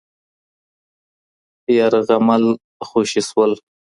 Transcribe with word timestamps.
یارغمل 1.77 2.43
خوشې 2.87 3.21
شول 3.27 3.51